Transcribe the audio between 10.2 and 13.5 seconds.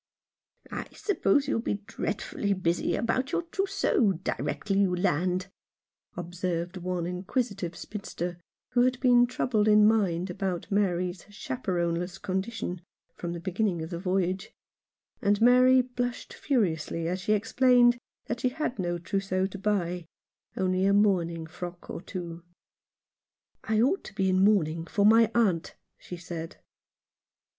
about Mary's chaperonless condition from the